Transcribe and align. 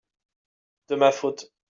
de 0.87 0.95
ma 0.97 1.11
faute. 1.19 1.45